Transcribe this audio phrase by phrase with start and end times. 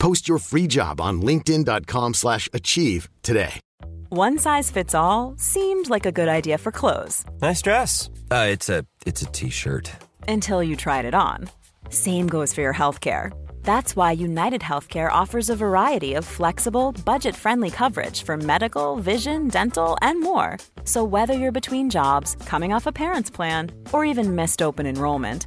[0.00, 3.60] Post your free job on linkedin.com/achieve slash achieve today.
[4.08, 8.10] One size fits all seemed like a good idea for clothes Nice dress.
[8.30, 9.92] Uh, it's a it's a t-shirt.
[10.28, 11.48] until you tried it on.
[11.90, 13.30] Same goes for your healthcare.
[13.62, 19.48] That's why United Healthcare offers a variety of flexible, budget friendly coverage for medical, vision,
[19.48, 20.56] dental, and more.
[20.84, 25.46] So, whether you're between jobs, coming off a parent's plan, or even missed open enrollment,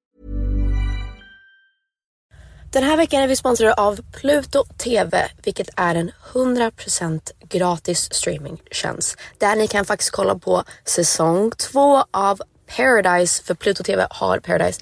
[2.73, 9.17] Den här veckan är vi sponsrade av Pluto TV, vilket är en 100% gratis streamingtjänst.
[9.37, 12.41] Där ni kan faktiskt kolla på säsong två av
[12.77, 14.81] Paradise, för Pluto TV har Paradise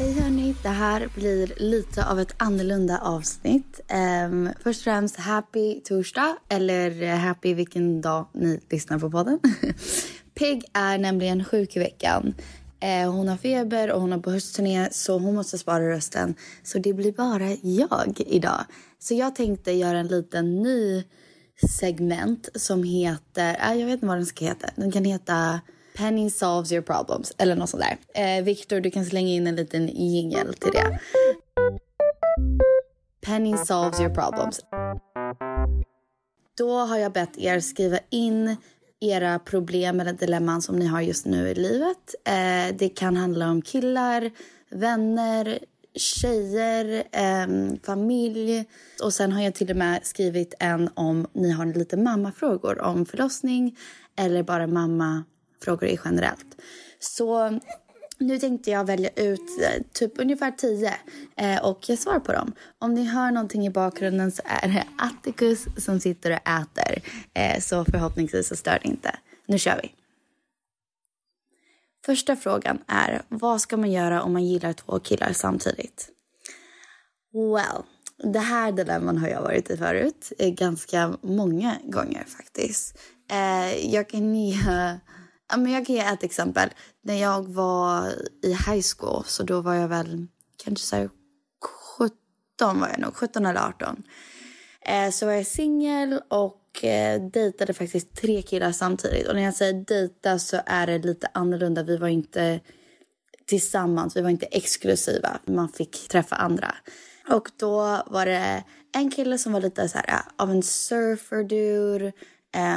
[0.00, 3.80] Hej hörni, det här blir lite av ett annorlunda avsnitt.
[4.26, 9.38] Um, först och främst happy torsdag, eller eh, happy vilken dag ni lyssnar på podden.
[10.34, 12.34] Pig är nämligen sjuk i veckan.
[12.84, 16.34] Uh, hon har feber och hon har på höstturné så hon måste spara rösten.
[16.62, 18.64] Så det blir bara jag idag.
[18.98, 21.04] Så jag tänkte göra en liten ny
[21.78, 24.70] segment som heter, Uh, jag vet inte vad den ska heta.
[24.76, 25.60] Den kan heta
[25.96, 28.38] Penny solves your problems eller något sånt där.
[28.38, 31.00] Eh, Victor, du kan slänga in en liten jingel till det.
[33.20, 34.60] Penny solves your problems.
[36.58, 38.56] Då har jag bett er skriva in
[39.00, 42.14] era problem eller dilemman som ni har just nu i livet.
[42.24, 44.30] Eh, det kan handla om killar,
[44.70, 45.58] vänner,
[45.94, 48.64] tjejer, eh, familj.
[49.02, 53.06] Och sen har jag till och med skrivit en om ni har lite mammafrågor om
[53.06, 53.78] förlossning
[54.16, 54.66] eller bara
[55.64, 56.56] Frågor i generellt.
[56.98, 57.60] Så
[58.20, 60.94] nu tänkte jag välja ut eh, typ ungefär tio
[61.36, 62.52] eh, och jag svarar på dem.
[62.78, 67.02] Om ni hör någonting i bakgrunden så är det Atticus som sitter och äter.
[67.34, 69.18] Eh, så förhoppningsvis så stör det inte.
[69.46, 69.94] Nu kör vi.
[72.06, 76.08] Första frågan är, vad ska man göra om man gillar två killar samtidigt?
[77.32, 77.82] Well,
[78.32, 80.32] det här dilemman har jag varit i förut.
[80.38, 82.98] Ganska många gånger faktiskt.
[83.82, 84.54] Jag kan ge
[85.56, 86.68] men jag kan ge ett exempel.
[87.02, 88.12] När jag var
[88.42, 90.26] i high school, så då var jag väl
[90.64, 91.08] kanske så
[91.98, 94.02] 17 var jag nog, 17 eller 18.
[94.86, 99.28] Eh, så var jag singel och eh, dejtade faktiskt tre killar samtidigt.
[99.28, 101.82] Och när jag säger dejta så är det lite annorlunda.
[101.82, 102.60] Vi var inte
[103.46, 105.38] tillsammans, vi var inte exklusiva.
[105.44, 106.74] Man fick träffa andra.
[107.28, 112.12] Och då var det en kille som var lite så här, av en surfer-dude.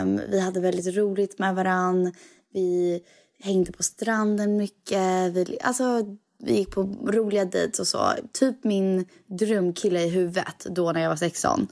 [0.01, 2.13] Um, vi hade väldigt roligt med varann.
[2.53, 3.01] Vi
[3.39, 5.33] hängde på stranden mycket.
[5.33, 6.03] Vi, alltså,
[6.39, 8.13] vi gick på roliga dejter och så.
[8.33, 9.05] Typ min
[9.39, 11.67] drömkille i huvudet då när jag var 16.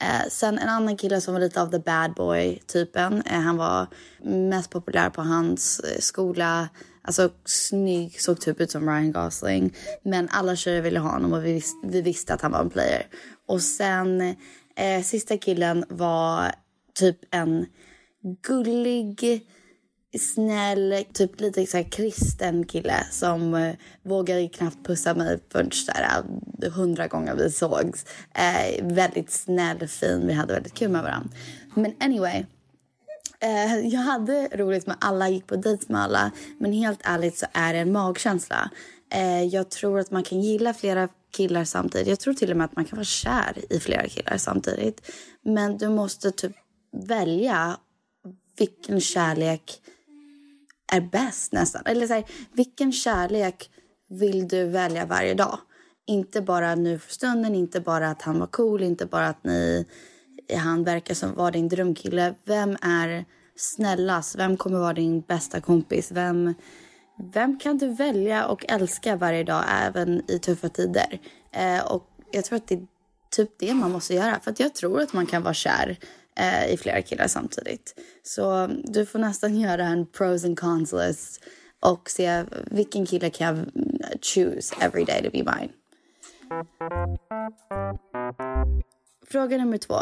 [0.00, 3.22] Eh, sen en annan kille som var lite av the bad boy-typen.
[3.26, 3.86] Eh, han var
[4.22, 6.68] mest populär på hans eh, skola.
[7.02, 9.74] Alltså snygg, såg typ ut som Ryan Gosling.
[10.02, 12.70] Men alla tjejer ville ha honom och vi, vis vi visste att han var en
[12.70, 13.06] player.
[13.48, 14.20] Och sen
[14.76, 16.52] eh, sista killen var
[16.94, 17.66] typ en
[18.42, 19.42] gullig
[20.18, 26.24] snäll, typ lite så här kristen kille som eh, vågade knappt pussa mig förrän där
[26.62, 28.06] eh, hundra gånger vi sågs.
[28.34, 31.30] Eh, väldigt snäll, fin, vi hade väldigt kul med varandra.
[31.74, 32.44] Men anyway,
[33.40, 36.30] eh, jag hade roligt med alla, gick på dejt med alla.
[36.58, 38.70] Men helt ärligt så är det en magkänsla.
[39.14, 42.08] Eh, jag tror att man kan gilla flera killar samtidigt.
[42.08, 45.10] Jag tror till och med att man kan vara kär i flera killar samtidigt.
[45.44, 46.52] Men du måste typ
[47.06, 47.76] välja
[48.58, 49.80] vilken kärlek
[50.92, 51.82] är bäst nästan.
[51.86, 53.70] Eller så här, vilken kärlek
[54.08, 55.58] vill du välja varje dag?
[56.06, 59.86] Inte bara nu för stunden, inte bara att han var cool, inte bara att ni,
[60.56, 62.34] han verkar som var din drömkille.
[62.44, 63.24] Vem är
[63.56, 64.36] snällast?
[64.38, 66.12] Vem kommer vara din bästa kompis?
[66.12, 66.54] Vem,
[67.32, 71.20] vem kan du välja och älska varje dag, även i tuffa tider?
[71.52, 72.86] Eh, och jag tror att det är
[73.30, 74.40] typ det man måste göra.
[74.40, 75.98] För att jag tror att man kan vara kär
[76.36, 78.00] eh, i flera killar samtidigt.
[78.22, 81.44] Så du får nästan göra en pros and cons list
[81.80, 85.72] och se vilken kille kan jag eh, choose every day to be mine.
[89.26, 89.96] Fråga nummer två.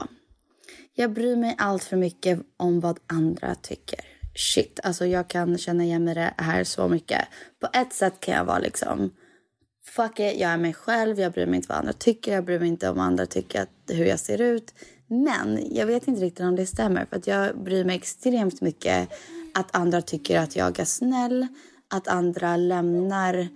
[0.95, 4.01] Jag bryr mig allt för mycket om vad andra tycker.
[4.35, 7.29] Shit, alltså jag kan känna igen mig det här så mycket.
[7.61, 9.11] På ett sätt kan jag vara liksom
[9.85, 12.59] fuck it, jag är mig själv, jag bryr mig inte vad andra tycker, jag bryr
[12.59, 14.75] mig inte om andra tycker att, hur jag ser ut.
[15.11, 19.09] Men jag vet inte riktigt om det stämmer för att jag bryr mig extremt mycket
[19.55, 21.47] att andra tycker att jag är snäll,
[21.95, 23.49] att andra lämnar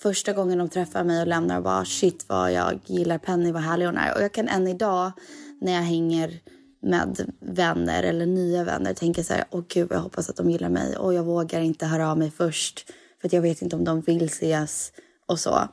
[0.00, 3.62] första gången de träffar mig och lämnar och bara shit vad jag gillar Penny, vad
[3.62, 4.14] härlig hon är.
[4.14, 5.12] Och jag kan än idag
[5.60, 6.40] när jag hänger
[6.82, 10.68] med vänner eller nya vänner tänka så här, åh gud jag hoppas att de gillar
[10.68, 12.86] mig och jag vågar inte höra av mig först
[13.20, 14.92] för att jag vet inte om de vill ses
[15.26, 15.68] och så.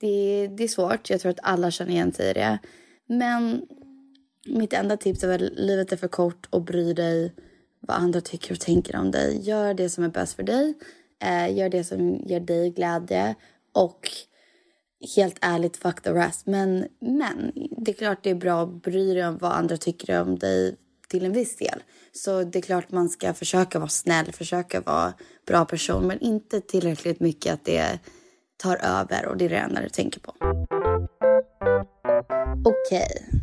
[0.00, 2.58] Det, det är svårt, jag tror att alla känner igen sig i det.
[3.08, 3.62] Men
[4.46, 7.32] mitt enda tips är väl livet är för kort och bry dig
[7.80, 9.48] vad andra tycker och tänker om dig.
[9.48, 10.74] Gör det som är bäst för dig.
[11.22, 13.34] Eh, gör det som ger dig glädje
[13.72, 14.10] och
[15.16, 16.46] helt ärligt fuck the rest.
[16.46, 20.20] Men, men det är klart det är bra att bry dig om vad andra tycker
[20.20, 20.76] om dig
[21.08, 21.82] till en viss del.
[22.12, 25.12] Så det är klart man ska försöka vara snäll, försöka vara
[25.46, 27.98] bra person men inte tillräckligt mycket att det
[28.56, 30.34] tar över och det är det enda du tänker på.
[32.64, 33.06] Okej.
[33.30, 33.41] Okay.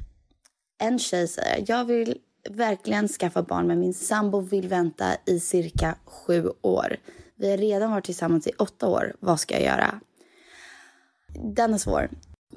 [0.79, 2.17] En tjej säger jag vill
[2.49, 6.97] verkligen skaffa barn men min sambo vill vänta i cirka sju år.
[7.35, 9.15] Vi har redan varit tillsammans i åtta år.
[9.19, 9.99] Vad ska jag göra?
[11.55, 12.09] Den är svår.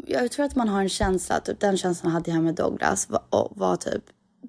[0.06, 3.52] Jag tror att man har en känsla, typ den känslan hade jag med Douglas, var,
[3.56, 4.04] var typ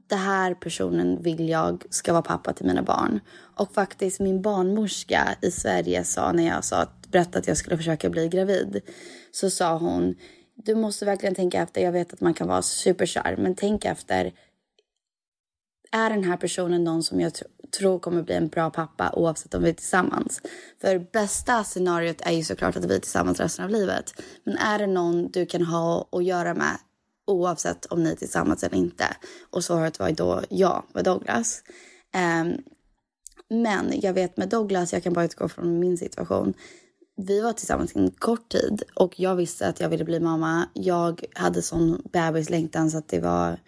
[0.07, 3.19] det här personen vill jag ska vara pappa till mina barn.
[3.55, 7.77] Och faktiskt min barnmorska i Sverige sa när jag sa att berättade att jag skulle
[7.77, 8.81] försöka bli gravid
[9.31, 10.15] så sa hon
[10.55, 11.81] du måste verkligen tänka efter.
[11.81, 14.33] Jag vet att man kan vara superkär, men tänk efter.
[15.91, 17.43] Är den här personen någon som jag tr
[17.79, 20.41] tror kommer bli en bra pappa oavsett om vi är tillsammans?
[20.81, 24.22] För bästa scenariot är ju såklart att vi är tillsammans resten av livet.
[24.43, 26.77] Men är det någon du kan ha att göra med
[27.27, 29.05] oavsett om ni är tillsammans eller inte?
[29.50, 31.63] Och svaret var då ja med Douglas.
[32.41, 32.57] Um,
[33.50, 36.53] men jag vet med Douglas, jag kan bara utgå från min situation
[37.15, 40.70] vi var tillsammans en kort tid och jag visste att jag ville bli mamma.
[40.74, 43.60] Jag hade sån bebislängtan så att det var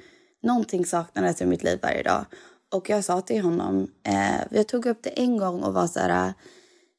[0.43, 2.25] någonting saknades i mitt liv varje dag.
[2.73, 5.99] Och jag sa till honom, eh, jag tog upp det en gång och var så
[5.99, 6.33] här,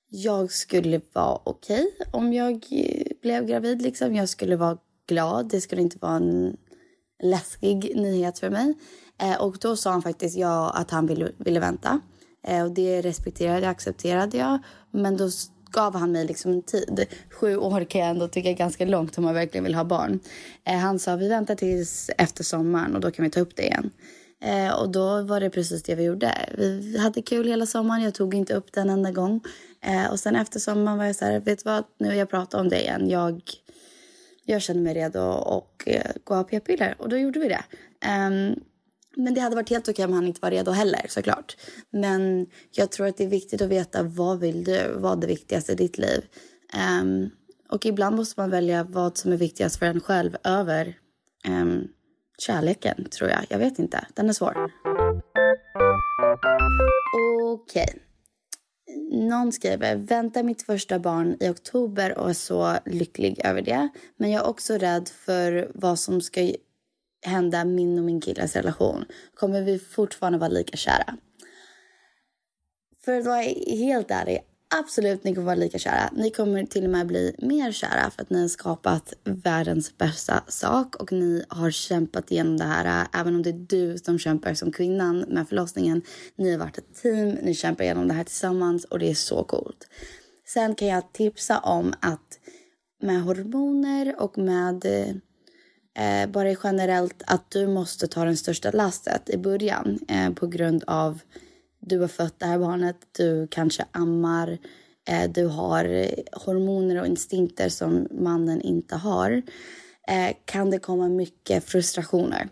[0.09, 4.15] jag skulle vara okej okay om jag eh, blev gravid liksom.
[4.15, 6.57] Jag skulle vara glad, det skulle inte vara en
[7.23, 8.75] läskig nyhet för mig.
[9.23, 12.01] Eh, och då sa han faktiskt ja att han ville, ville vänta.
[12.47, 14.59] Eh, och det respekterade, accepterade jag.
[14.91, 15.31] Men då
[15.77, 17.07] gav han mig liksom en tid.
[17.31, 20.21] Sju år kan jag ändå tycka är ganska långt om man verkligen vill ha barn.
[20.65, 23.63] Eh, han sa vi väntar tills efter sommaren och då kan vi ta upp det
[23.63, 23.91] igen.
[24.43, 26.33] Eh, och då var det precis det vi gjorde.
[26.59, 28.03] Vi hade kul hela sommaren.
[28.03, 29.41] Jag tog inte upp den enda gång.
[29.81, 32.61] Eh, och sen efter sommaren var jag så här, vet du vad, nu jag pratar
[32.61, 33.11] om det igen.
[33.11, 33.41] Jag,
[34.45, 36.95] jag känner mig redo att eh, gå av p-piller.
[36.99, 37.65] Och då gjorde vi det.
[38.01, 38.55] Ehm,
[39.17, 41.57] men det hade varit helt okej om han inte var redo heller såklart.
[41.91, 44.93] Men jag tror att det är viktigt att veta vad vill du?
[44.97, 46.25] Vad är det viktigaste i ditt liv?
[47.01, 47.31] Um,
[47.69, 50.95] och ibland måste man välja vad som är viktigast för en själv över
[51.49, 51.89] um,
[52.39, 53.47] kärleken, tror jag.
[53.49, 54.07] Jag vet inte.
[54.15, 54.71] Den är svår.
[57.43, 57.85] Okej.
[57.85, 58.01] Okay.
[59.11, 63.89] Någon skriver, väntar mitt första barn i oktober och är så lycklig över det.
[64.17, 66.53] Men jag är också rädd för vad som ska
[67.27, 69.05] hända min och min killes relation.
[69.35, 71.17] Kommer vi fortfarande vara lika kära?
[73.05, 74.41] För att vara helt ärlig,
[74.81, 76.11] absolut ni kommer vara lika kära.
[76.13, 80.45] Ni kommer till och med bli mer kära för att ni har skapat världens bästa
[80.49, 83.07] sak och ni har kämpat igenom det här.
[83.13, 86.03] Även om det är du som kämpar som kvinnan med förlossningen.
[86.37, 89.45] Ni har varit ett team, ni kämpar igenom det här tillsammans och det är så
[89.45, 89.89] coolt.
[90.47, 92.39] Sen kan jag tipsa om att
[93.03, 95.15] med hormoner och med eh,
[95.97, 100.85] eh, bara generellt att du måste ta den största lastet i början eh, på grund
[100.87, 101.21] av
[101.81, 104.59] du har fött det här barnet, du kanske ammar,
[105.09, 109.43] eh, du har hormoner och instinkter som mannen inte har
[110.09, 112.49] eh, kan det komma mycket frustrationer.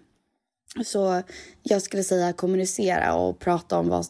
[0.85, 1.23] Så
[1.63, 4.07] jag skulle säga kommunicera och prata om vad,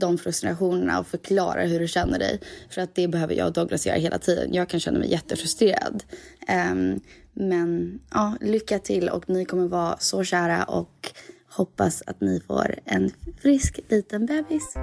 [0.00, 2.40] de frustrationerna och förklara hur du känner dig.
[2.70, 4.54] För att det behöver jag och Douglas göra hela tiden.
[4.54, 6.04] Jag kan känna mig jättefrustrerad.
[6.72, 7.00] Um,
[7.36, 11.12] men ja, lycka till och ni kommer vara så kära och
[11.48, 13.10] hoppas att ni får en
[13.42, 14.74] frisk liten bebis.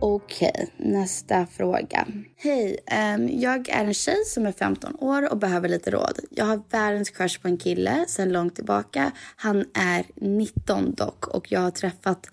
[0.00, 2.06] Okej, okay, nästa fråga.
[2.36, 2.78] Hej,
[3.14, 6.18] um, jag är en tjej som är 15 år och behöver lite råd.
[6.30, 9.12] Jag har världens crush på en kille sedan långt tillbaka.
[9.36, 12.30] Han är 19 dock och jag har träffat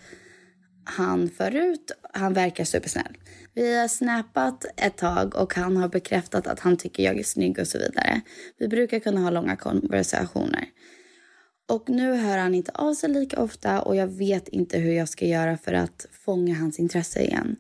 [0.90, 1.92] han förut.
[2.14, 3.18] Han verkar supersnäll.
[3.54, 7.60] Vi har snappat ett tag och han har bekräftat att han tycker jag är snygg
[7.60, 8.22] och så vidare.
[8.58, 10.66] Vi brukar kunna ha långa konversationer.
[11.70, 15.10] Och nu hör han inte av sig lika ofta och jag vet inte hur jag
[15.10, 17.56] ska göra för att fånga hans intresse igen.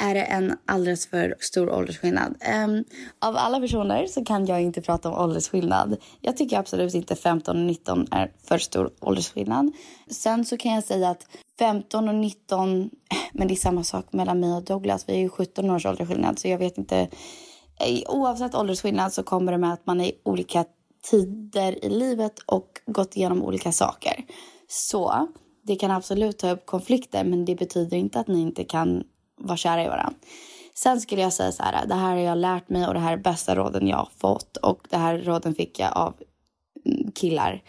[0.00, 2.36] Är det en alldeles för stor åldersskillnad?
[2.64, 2.84] Um,
[3.18, 5.96] av alla personer så kan jag inte prata om åldersskillnad.
[6.20, 9.72] Jag tycker absolut inte 15 och 19 är för stor åldersskillnad.
[10.10, 11.26] Sen så kan jag säga att
[11.58, 12.90] 15 och 19,
[13.32, 15.04] men det är samma sak mellan mig och Douglas.
[15.08, 16.98] Vi är ju 17 års åldersskillnad så jag vet inte.
[17.80, 20.64] Eh, oavsett åldersskillnad så kommer det med att man är i olika
[21.10, 24.24] tider i livet och gått igenom olika saker.
[24.68, 25.28] Så
[25.62, 29.04] det kan absolut ta upp konflikter men det betyder inte att ni inte kan
[29.38, 30.18] vara kära i varandra.
[30.74, 33.12] Sen skulle jag säga så här, det här har jag lärt mig och det här
[33.12, 36.14] är bästa råden jag har fått och det här råden fick jag av
[36.86, 37.62] mm, killar.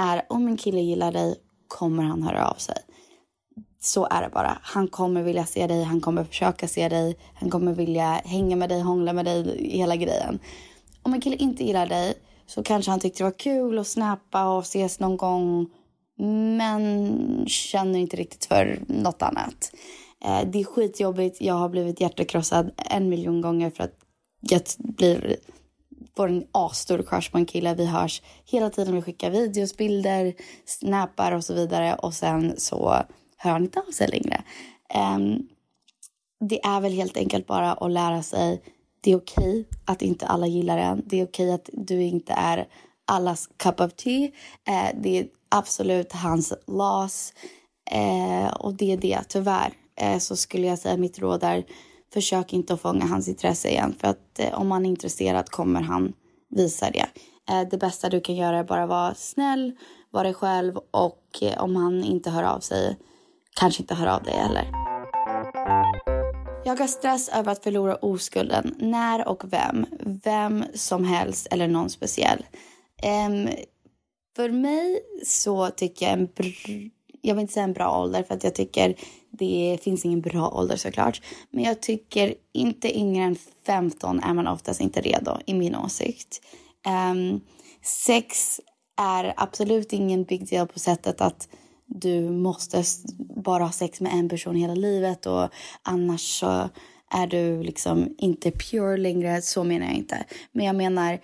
[0.00, 1.34] Är om en kille gillar dig
[1.68, 2.76] kommer han höra av sig.
[3.80, 4.58] Så är det bara.
[4.62, 8.68] Han kommer vilja se dig, han kommer försöka se dig, han kommer vilja hänga med
[8.68, 10.38] dig, hångla med dig, hela grejen.
[11.02, 12.14] Om en kille inte gillar dig
[12.46, 15.70] så kanske han tyckte det var kul att snappa och ses någon gång
[16.56, 19.72] men känner inte riktigt för något annat.
[20.24, 21.40] Eh, det är skitjobbigt.
[21.40, 23.94] Jag har blivit hjärtekrossad en miljon gånger för att
[24.40, 25.36] jag blir,
[26.16, 27.74] får en asstor crush på en kille.
[27.74, 28.94] Vi hörs hela tiden.
[28.94, 30.34] Vi skickar videos, bilder,
[30.64, 31.94] snappar och så vidare.
[31.94, 33.02] Och sen så
[33.36, 34.42] hör han inte av sig längre.
[35.14, 35.48] Um,
[36.40, 38.62] det är väl helt enkelt bara att lära sig.
[39.00, 41.02] Det är okej okay att inte alla gillar en.
[41.06, 42.68] Det är okej okay att du inte är
[43.04, 44.26] allas cup of tea.
[44.68, 47.32] Uh, det är absolut hans loss.
[47.94, 49.72] Uh, och det är det, tyvärr.
[50.00, 51.64] Eh, så skulle jag säga mitt råd är
[52.12, 55.80] försök inte att fånga hans intresse igen för att eh, om han är intresserad kommer
[55.80, 56.12] han
[56.48, 57.06] visa det.
[57.50, 59.72] Eh, det bästa du kan göra är bara vara snäll,
[60.10, 62.96] vara dig själv och om han inte hör av sig
[63.60, 64.70] kanske inte hör av dig heller.
[66.64, 68.74] Jag har stress över att förlora oskulden.
[68.78, 69.86] När och vem?
[70.24, 72.44] Vem som helst eller någon speciell.
[73.26, 73.48] Um,
[74.36, 76.28] för mig så tycker jag en
[77.22, 78.94] jag vill inte säga en bra ålder för att jag tycker
[79.30, 81.22] det finns ingen bra ålder såklart.
[81.50, 83.36] Men jag tycker inte yngre än
[83.66, 86.40] 15 är man oftast inte redo i min åsikt.
[87.12, 87.40] Um,
[87.82, 88.60] sex
[88.96, 91.48] är absolut ingen big deal på sättet att
[91.86, 92.84] du måste
[93.36, 95.48] bara ha sex med en person hela livet och
[95.82, 96.68] annars så
[97.10, 99.42] är du liksom inte pure längre.
[99.42, 100.24] Så menar jag inte.
[100.52, 101.20] Men jag menar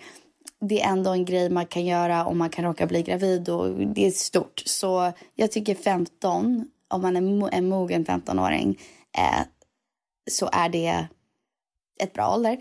[0.60, 3.74] det är ändå en grej man kan göra om man kan råka bli gravid och
[3.74, 4.62] det är stort.
[4.66, 8.78] Så jag tycker 15, om man är en mogen 15-åring,
[9.18, 9.46] eh,
[10.30, 11.06] så är det
[12.00, 12.58] ett bra ålder.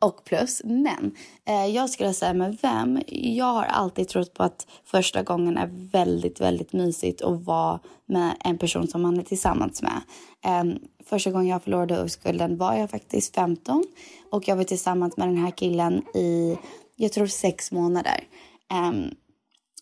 [0.00, 0.62] och plus.
[0.64, 3.02] Men eh, jag skulle säga med vem?
[3.06, 8.36] Jag har alltid trott på att första gången är väldigt, väldigt mysigt att vara med
[8.44, 10.00] en person som man är tillsammans med.
[10.44, 13.84] Eh, första gången jag förlorade oskulden var jag faktiskt 15
[14.30, 16.58] och jag var tillsammans med den här killen i,
[16.98, 18.24] jag tror sex månader.
[18.88, 19.10] Um,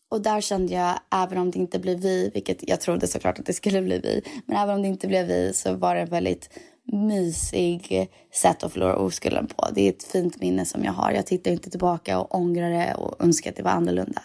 [0.09, 3.47] och där kände jag, även om det inte blev vi, vilket jag trodde såklart att
[3.47, 6.51] det skulle bli vi, men även om det inte blev vi så var det väldigt
[6.93, 9.69] mysig sätt att förlora oskulden på.
[9.75, 11.13] Det är ett fint minne som jag har.
[11.13, 14.23] Jag tittar inte tillbaka och ångrar det och önskar att det var annorlunda.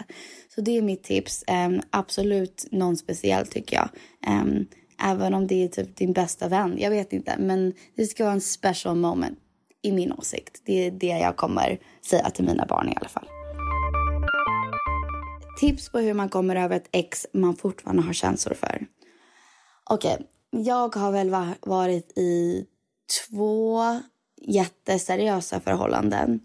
[0.56, 1.44] Så det är mitt tips.
[1.68, 3.90] Um, absolut någon speciell tycker jag.
[4.34, 4.68] Um,
[5.04, 6.76] även om det är typ din bästa vän.
[6.80, 9.40] Jag vet inte, men det ska vara en special moment
[9.82, 10.62] i min åsikt.
[10.66, 13.28] Det är det jag kommer säga till mina barn i alla fall.
[15.60, 18.86] Tips på hur man kommer över ett ex man fortfarande har känslor för.
[19.90, 22.66] Okej, okay, jag har väl varit i
[23.30, 23.82] två
[24.42, 26.40] jätteseriösa förhållanden.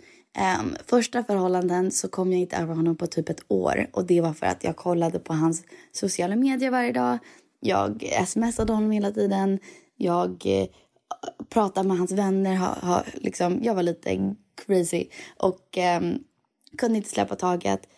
[0.61, 4.21] Um, första förhållanden så kom jag inte över honom på typ ett år och det
[4.21, 7.19] var för att jag kollade på hans sociala medier varje dag.
[7.61, 9.59] Jag smsade honom hela tiden.
[9.97, 10.67] Jag eh,
[11.49, 12.57] Prata med hans vänner.
[12.57, 14.35] Ha, ha, liksom, jag var lite
[14.67, 16.01] crazy och eh,
[16.79, 17.89] kunde inte släppa taget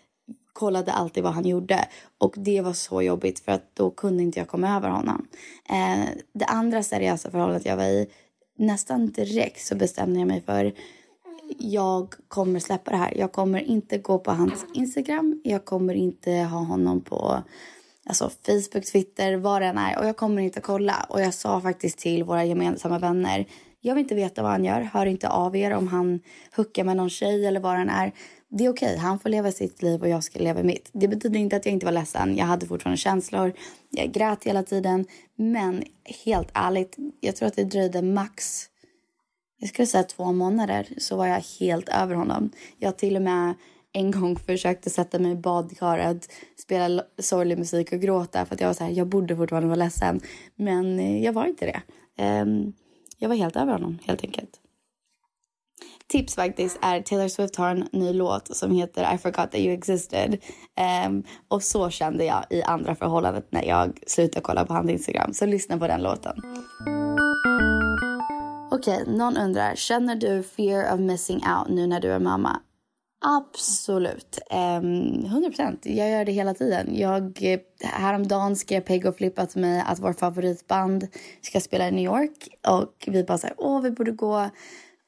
[0.59, 1.89] kollade alltid vad han gjorde.
[2.19, 5.29] Och det var så jobbigt för att då kunde inte jag komma över honom.
[5.71, 8.09] Eh, det andra seriösa förhållandet jag var i,
[8.57, 10.73] nästan direkt så bestämde jag mig för
[11.59, 13.13] jag kommer släppa det här.
[13.17, 15.41] Jag kommer inte gå på hans Instagram.
[15.45, 17.43] Jag kommer inte ha honom på
[18.09, 19.99] alltså Facebook, Twitter, vad det än är.
[19.99, 21.07] Och jag kommer inte kolla.
[21.09, 23.47] Och jag sa faktiskt till våra gemensamma vänner.
[23.81, 24.81] Jag vill inte veta vad han gör.
[24.81, 26.21] Hör inte av er om han
[26.57, 28.13] huckar med någon tjej eller vad den är
[28.51, 28.89] det är okej.
[28.89, 28.99] Okay.
[28.99, 30.91] Han får leva sitt liv och jag ska leva mitt.
[30.93, 32.37] Det betyder inte att jag inte var ledsen.
[32.37, 33.53] Jag hade fortfarande känslor.
[33.91, 35.07] Jag grät hela tiden.
[35.37, 35.85] Men
[36.25, 38.69] helt ärligt, jag tror att det dröjde max
[39.61, 42.51] jag skulle säga två månader så var jag helt över honom.
[42.79, 43.55] Jag till och med
[43.93, 48.69] en gång försökte sätta mig i badkaret, spela sorglig musik och gråta för att jag
[48.69, 50.21] var så här, jag borde fortfarande vara ledsen.
[50.57, 51.83] Men eh, jag var inte det.
[52.23, 52.73] Ehm,
[53.19, 54.61] jag var helt över honom helt enkelt
[56.09, 59.75] tips faktiskt är Taylor Swift har en ny låt som heter I forgot that you
[59.75, 60.39] existed.
[61.07, 65.33] Um, och så kände jag i andra förhållandet när jag slutade kolla på hans Instagram.
[65.33, 66.37] Så lyssna på den låten.
[68.71, 72.61] Okej, okay, någon undrar, känner du fear of missing out nu när du är mamma?
[73.21, 74.39] Absolut.
[74.51, 75.87] Ehm, um, 100 procent.
[75.87, 76.97] Jag gör det hela tiden.
[76.97, 81.09] Jag, eh, häromdagen skrev Peg och Flippa till mig att vår favoritband
[81.41, 82.49] ska spela i New York.
[82.69, 84.51] Och vi bara så här, åh vi borde gå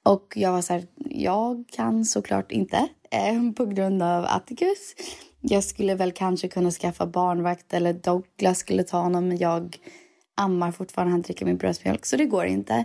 [0.05, 2.89] och jag var så här, jag kan såklart inte
[3.33, 4.95] um, på grund av Atticus.
[5.41, 9.77] Jag skulle väl kanske kunna skaffa barnvakt eller Douglas skulle ta honom men jag
[10.37, 12.85] ammar fortfarande, han dricker min bröstmjölk så det går inte.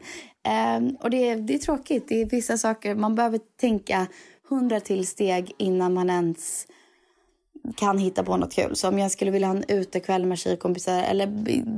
[0.78, 4.08] Um, och det det är tråkigt, det är vissa saker, man behöver tänka
[4.49, 6.67] hundra till steg innan man ens
[7.75, 8.75] kan hitta på något kul.
[8.75, 11.27] Så om jag skulle vilja ha en utekväll med tjejkompisar eller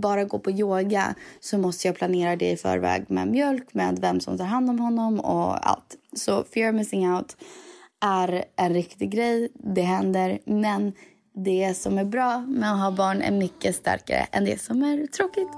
[0.02, 4.20] bara gå på yoga så måste jag planera det i förväg med mjölk, med vem
[4.20, 5.96] som tar hand om honom och allt.
[6.14, 7.38] Så fear of missing out
[8.02, 9.50] är en riktig grej.
[9.54, 10.40] Det händer.
[10.46, 10.94] Men
[11.36, 15.08] det som är bra med att ha barn är mycket starkare än det som är
[15.08, 15.50] tråkigt.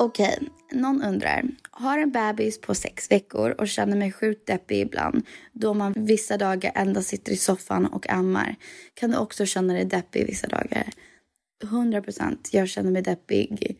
[0.00, 0.80] Okej, okay.
[0.80, 1.44] någon undrar.
[1.70, 6.36] Har en bebis på sex veckor och känner mig sjukt deppig ibland då man vissa
[6.36, 8.56] dagar endast sitter i soffan och ammar.
[8.94, 10.84] Kan du också känna dig deppig vissa dagar?
[11.62, 12.48] 100 procent.
[12.52, 13.76] Jag känner mig deppig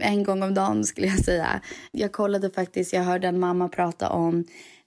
[0.00, 1.60] en gång om dagen skulle jag säga.
[1.92, 4.44] Jag kollade faktiskt, jag hörde en mamma prata om,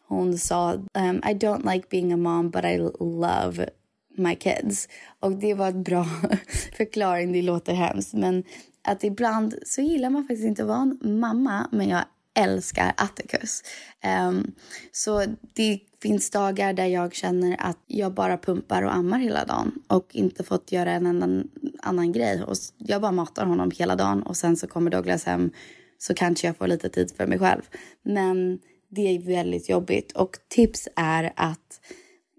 [0.08, 3.69] hon sa um, I don't like being a mom but I love
[4.17, 4.88] my kids.
[5.19, 6.05] Och det var en bra
[6.77, 8.43] förklaring, det låter hemskt men
[8.82, 13.63] att ibland så gillar man faktiskt inte att vara en mamma men jag älskar Atticus.
[14.04, 14.52] Um, ehm,
[14.92, 19.72] så det finns dagar där jag känner att jag bara pumpar och ammar hela dagen
[19.88, 21.48] och inte fått göra en annan,
[21.82, 22.44] annan grej.
[22.44, 25.52] Och jag bara matar honom hela dagen och sen så kommer Douglas hem
[25.98, 27.62] så kanske jag får lite tid för mig själv.
[28.04, 31.82] Men det är väldigt jobbigt och tips är att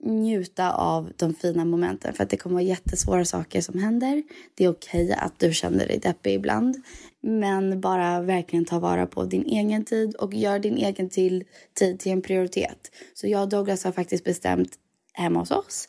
[0.03, 4.23] njuta av de fina momenten för att det kommer vara jättesvåra saker som händer.
[4.55, 6.77] Det är okej okay att du känner dig deppig ibland,
[7.21, 11.45] men bara verkligen ta vara på din egen tid och gör din egen till,
[11.79, 12.91] tid till en prioritet.
[13.15, 14.73] Så jag och Douglas har faktiskt bestämt
[15.13, 15.89] hemma hos oss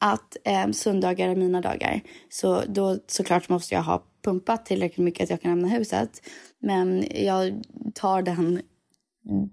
[0.00, 2.00] att eh, söndagar är mina dagar.
[2.28, 6.22] Så då såklart måste jag ha pumpat tillräckligt mycket att jag kan lämna huset.
[6.58, 7.62] Men jag
[7.94, 8.62] tar den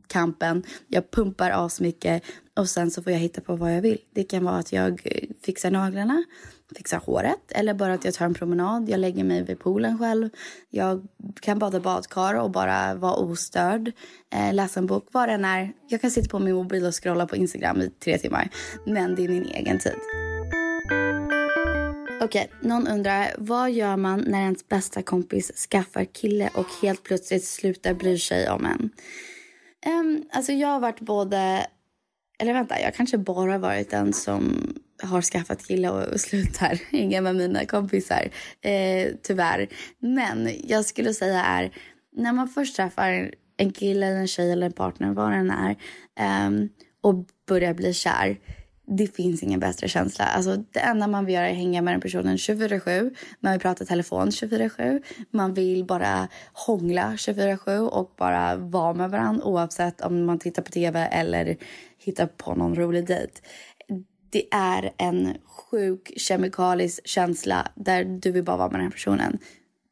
[0.07, 0.63] kampen.
[0.87, 2.23] Jag pumpar asmycket
[2.55, 3.97] och sen så får jag hitta på vad jag vill.
[4.13, 6.23] Det kan vara att jag eh, fixar naglarna,
[6.75, 8.89] fixar håret eller bara att jag tar en promenad.
[8.89, 10.29] Jag lägger mig vid poolen själv.
[10.69, 11.07] Jag
[11.41, 13.91] kan bada badkar och bara vara ostörd.
[14.33, 15.73] Eh, läsa en bok, vad den är.
[15.87, 18.49] Jag kan sitta på min mobil och scrolla på Instagram i tre timmar.
[18.85, 19.95] Men det är min egen tid.
[22.21, 27.03] Okej, okay, någon undrar vad gör man när ens bästa kompis skaffar kille och helt
[27.03, 28.89] plötsligt slutar bry sig om en?
[29.87, 31.67] Um, alltså jag har varit både,
[32.39, 34.73] eller vänta, jag kanske bara varit den som
[35.03, 38.29] har skaffat kille och slutar hänga med mina kompisar.
[38.61, 39.67] Eh, tyvärr.
[39.99, 41.71] Men jag skulle säga är
[42.15, 45.75] när man först träffar en kille eller en tjej eller en partner, vad den är,
[46.47, 46.69] um,
[47.01, 48.37] och börjar bli kär
[48.87, 50.25] det finns ingen bättre känsla.
[50.25, 53.15] Alltså, det enda man vill göra är hänga med den personen 24-7.
[53.39, 55.03] Man vill prata telefon 24-7.
[55.31, 60.71] Man vill bara hångla 24-7 och bara vara med varandra oavsett om man tittar på
[60.71, 61.57] tv eller
[61.97, 63.33] hittar på någon rolig dejt.
[64.29, 69.39] Det är en sjuk kemikalisk känsla där du vill bara vara med den här personen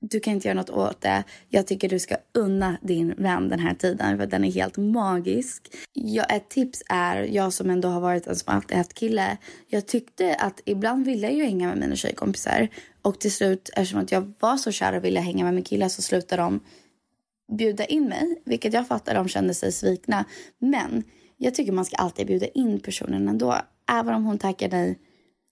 [0.10, 1.24] du kan inte göra något åt det.
[1.50, 5.76] Jag tycker du ska unna din vän den här tiden för den är helt magisk.
[5.94, 9.38] Ja, ett tips är, jag som ändå har varit en som alltid haft kille.
[9.68, 12.68] Jag tyckte att ibland ville jag ju hänga med mina tjejkompisar
[13.02, 15.90] och till slut eftersom att jag var så kär och ville hänga med min kille
[15.90, 16.60] så slutade de
[17.58, 20.26] bjuda in mig, vilket jag fattar de kände sig svikna.
[20.60, 21.04] Men
[21.38, 23.56] jag tycker man ska alltid bjuda in personen ändå,
[23.92, 25.00] även om hon tackar nej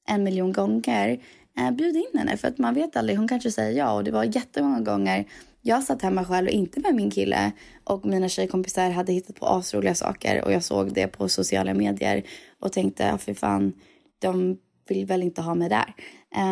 [0.08, 1.20] en miljon gånger
[1.58, 3.18] eh, bjud in henne för att man vet aldrig.
[3.18, 5.26] Hon kanske säger ja och det var jättemånga gånger
[5.66, 7.52] jag satt hemma själv och inte med min kille
[7.84, 12.24] och mina tjejkompisar hade hittat på asroliga saker och jag såg det på sociala medier
[12.60, 13.74] och tänkte, ah, ja för fan,
[14.20, 15.94] de vill väl inte ha mig där.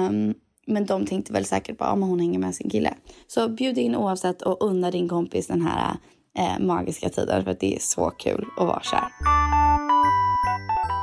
[0.09, 0.33] Um,
[0.67, 2.93] men de tänkte väl säkert bara, ah, om hon hänger med sin kille.
[3.27, 5.95] Så bjud in oavsett och unna din kompis den här
[6.37, 9.07] eh, magiska tiden för att det är så kul att vara kär.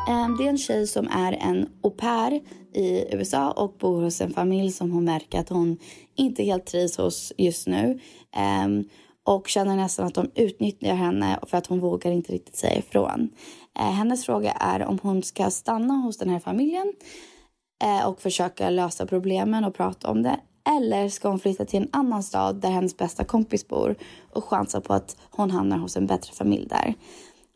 [0.08, 2.40] Ehm, det är en tjej som är en au pair
[2.74, 5.78] i USA och bor hos en familj som hon märker att hon
[6.16, 8.00] inte helt trivs hos just nu.
[8.36, 8.84] Ehm,
[9.24, 13.30] och känner nästan att de utnyttjar henne för att hon vågar inte riktigt säga ifrån.
[13.78, 16.92] Eh, hennes fråga är om hon ska stanna hos den här familjen
[17.84, 20.40] eh, och försöka lösa problemen och prata om det.
[20.76, 23.94] Eller ska hon flytta till en annan stad där hennes bästa kompis bor
[24.32, 26.94] och chansa på att hon hamnar hos en bättre familj där.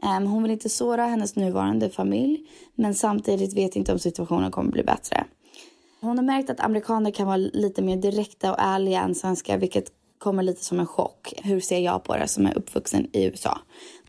[0.02, 2.40] Um, hon vill inte såra hennes nuvarande familj
[2.74, 5.24] men samtidigt vet inte om situationen kommer bli bättre.
[6.00, 9.84] Hon har märkt att amerikaner kan vara lite mer direkta och ärliga än svenskar vilket
[10.18, 11.32] kommer lite som en chock.
[11.42, 13.58] Hur ser jag på det som är uppvuxen i USA?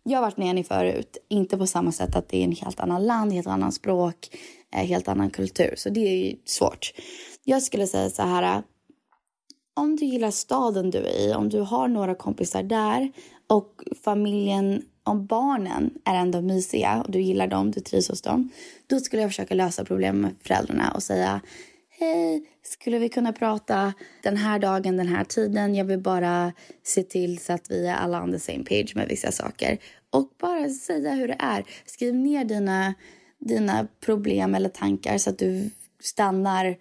[0.04, 2.80] Jag har varit med henne förut, inte på samma sätt att det är en helt
[2.80, 4.30] annan land, helt annan språk,
[4.76, 5.74] eh, helt annan kultur.
[5.78, 6.94] Så det är ju svårt.
[7.44, 8.64] Jag skulle säga så här.
[9.76, 13.12] Om du gillar staden du är i, om du har några kompisar där
[13.50, 18.50] och familjen om barnen är ändå mysiga och du gillar dem, du trivs hos dem,
[18.88, 21.42] då skulle jag försöka lösa problemet med föräldrarna och säga
[22.00, 25.76] Hej, skulle vi kunna prata den här dagen, den här tiden?
[25.76, 29.08] Jag vill bara se till så att vi är alla on the same page med
[29.08, 29.78] vissa saker.
[30.10, 31.64] Och bara säga hur det är.
[31.86, 32.94] Skriv ner dina,
[33.40, 35.70] dina problem eller tankar så att du
[36.02, 36.78] stannar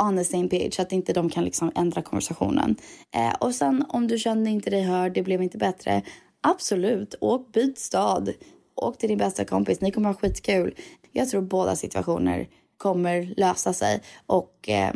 [0.00, 2.76] on the same page så att inte de kan liksom ändra konversationen.
[3.14, 6.02] Eh, och sen om du kände inte dig hörd, det blev inte bättre,
[6.42, 8.32] Absolut, åk byt stad.
[8.74, 10.74] Åk till din bästa kompis, ni kommer ha skitkul.
[11.12, 14.92] Jag tror båda situationer kommer lösa sig och eh,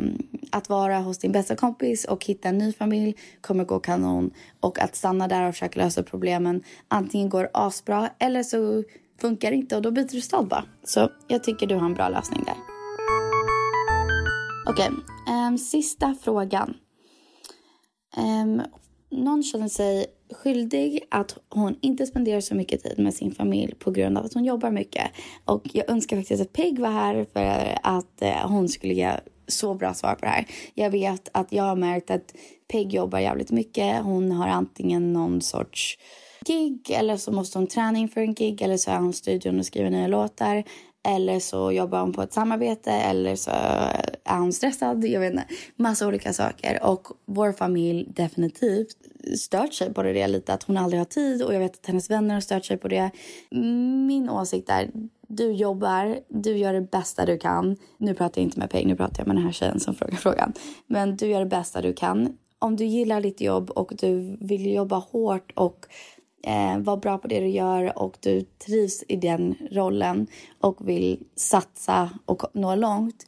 [0.51, 4.79] att vara hos din bästa kompis och hitta en ny familj kommer gå kanon och
[4.79, 8.83] att stanna där och försöka lösa problemen antingen går asbra eller så
[9.21, 10.63] funkar det inte och då byter du stad bara.
[10.83, 12.55] Så jag tycker du har en bra lösning där.
[14.69, 16.73] Okej, okay, um, sista frågan.
[18.17, 18.61] Um,
[19.11, 23.91] någon känner sig skyldig att hon inte spenderar så mycket tid med sin familj på
[23.91, 25.11] grund av att hon jobbar mycket.
[25.45, 29.11] Och jag önskar faktiskt att Peg var här för att eh, hon skulle ge
[29.47, 30.45] så bra svar på det här.
[30.73, 32.35] Jag vet att jag har märkt att
[32.67, 34.03] Peg jobbar jävligt mycket.
[34.03, 35.97] Hon har antingen någon sorts
[36.45, 39.59] gig eller så måste hon träna inför en gig eller så är hon i studion
[39.59, 40.63] och skriver nya låtar.
[41.07, 43.51] Eller så jobbar hon på ett samarbete eller så
[44.23, 45.05] är hon stressad.
[45.05, 45.45] Jag vet inte.
[45.75, 46.83] Massa olika saker.
[46.83, 48.97] Och vår familj definitivt
[49.37, 50.53] stört sig på det lite.
[50.53, 52.87] Att hon aldrig har tid och jag vet att hennes vänner har stört sig på
[52.87, 53.11] det.
[54.07, 54.91] Min åsikt är
[55.27, 57.77] du jobbar, du gör det bästa du kan.
[57.97, 60.15] Nu pratar jag inte med Peg, nu pratar jag med den här tjejen som frågar
[60.15, 60.53] frågan.
[60.87, 62.37] Men du gör det bästa du kan.
[62.59, 65.85] Om du gillar ditt jobb och du vill jobba hårt och
[66.47, 70.27] eh, vara bra på det du gör och du trivs i den rollen
[70.61, 73.25] och vill satsa och nå långt,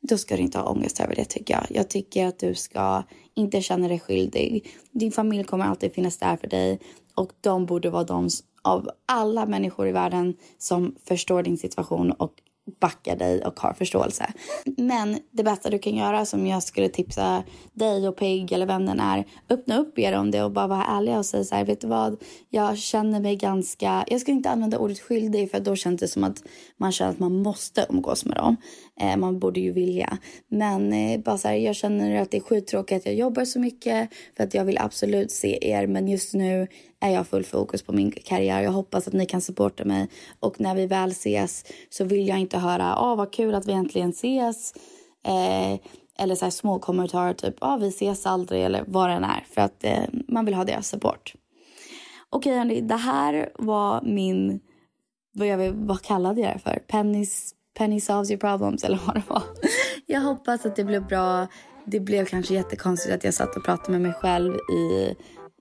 [0.00, 1.66] då ska du inte ha ångest över det tycker jag.
[1.70, 3.02] Jag tycker att du ska
[3.34, 4.70] inte känna dig skyldig.
[4.90, 6.80] Din familj kommer alltid finnas där för dig
[7.14, 8.28] och de borde vara de
[8.62, 12.32] av alla människor i världen som förstår din situation och
[12.80, 14.32] backar dig och har förståelse.
[14.76, 18.86] Men det bästa du kan göra som jag skulle tipsa dig och Peg eller vem
[18.86, 21.64] den är öppna upp er om det och bara vara ärliga och säga så här,
[21.64, 25.76] vet du vad, jag känner mig ganska, jag ska inte använda ordet skyldig för då
[25.76, 26.42] känns det som att
[26.76, 28.56] man känner att man måste umgås med dem.
[29.00, 30.18] Eh, man borde ju vilja.
[30.48, 33.60] Men eh, bara så här, jag känner att det är skittråkigt att jag jobbar så
[33.60, 36.66] mycket för att jag vill absolut se er men just nu
[37.00, 38.62] är jag full fokus på min karriär.
[38.62, 40.08] Jag hoppas att ni kan supporta mig
[40.40, 43.72] och när vi väl ses så vill jag inte höra åh vad kul att vi
[43.72, 44.74] äntligen ses.
[45.26, 45.80] Eh,
[46.18, 49.44] eller så här små kommentarer typ ja vi ses aldrig eller vad det än är
[49.50, 51.34] för att eh, man vill ha deras support.
[52.30, 54.60] Okej okay, det här var min,
[55.32, 56.82] vad, jag, vad kallade jag det för?
[56.86, 59.42] Pennys penny solves your problems eller vad det var.
[60.06, 61.46] Jag hoppas att det blev bra.
[61.84, 65.14] Det blev kanske jättekonstigt att jag satt och pratade med mig själv i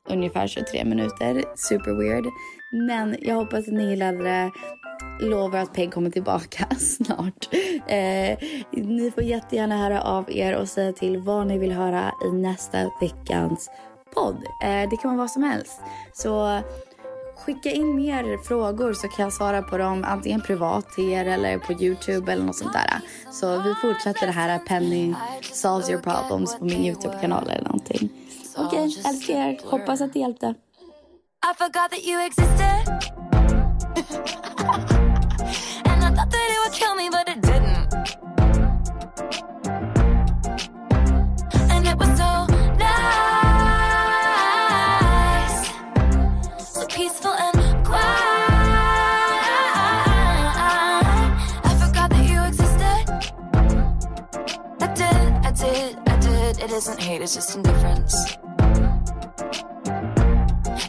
[0.09, 1.43] ungefär 23 minuter.
[1.55, 2.25] Super weird.
[2.71, 4.51] Men jag hoppas att ni gillade det.
[5.21, 7.53] Lovar att Peg kommer tillbaka snart.
[7.87, 8.37] Eh,
[8.71, 12.91] ni får jättegärna höra av er och säga till vad ni vill höra i nästa
[13.01, 13.69] veckans
[14.15, 14.43] podd.
[14.63, 15.81] Eh, det kan vara vad som helst.
[16.13, 16.61] Så
[17.45, 21.57] skicka in mer frågor så kan jag svara på dem antingen privat till er eller
[21.57, 23.01] på Youtube eller något sånt där.
[23.31, 28.09] Så vi fortsätter det här Penny solves your problems på min Youtube-kanal eller någonting.
[28.57, 29.59] Okej, okay, älskar er.
[29.65, 30.55] Hoppas att det hjälpte.
[31.41, 32.83] I forgot that you existed
[35.85, 37.28] And I thought that it would kill me but
[56.79, 58.37] isn't hate, it's just indifference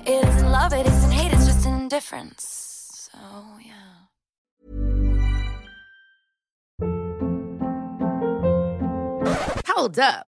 [0.07, 3.11] it isn't love, it isn't hate, it's just indifference.
[3.13, 3.19] So,
[3.65, 3.97] yeah.
[9.67, 10.30] Hold up.